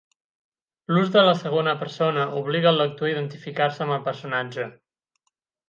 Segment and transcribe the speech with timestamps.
[0.95, 4.69] L'ús de la segona persona obliga el lector a identificar-se amb el personatge.